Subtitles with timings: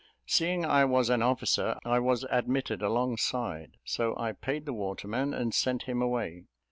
[0.25, 5.53] Seeing I was an officer, I was admitted alongside; so I paid the waterman, and
[5.53, 6.45] sent him away.